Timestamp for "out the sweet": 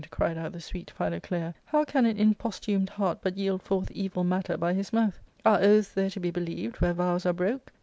0.35-0.89